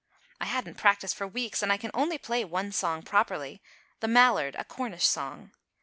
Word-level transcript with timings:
I 0.39 0.45
hadn't 0.45 0.79
practised 0.79 1.15
for 1.15 1.27
weeks, 1.27 1.61
and 1.61 1.71
I 1.71 1.77
can 1.77 1.91
only 1.93 2.17
play 2.17 2.43
one 2.43 2.71
song 2.71 3.03
properly, 3.03 3.61
"The 3.99 4.07
Mallard," 4.07 4.55
a 4.55 4.63
Cornish 4.65 5.05
song. 5.07 5.51